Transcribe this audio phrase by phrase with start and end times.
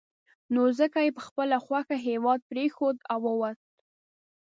[0.53, 3.59] نو ځکه یې په خپله خوښه هېواد پرېښود او ووت.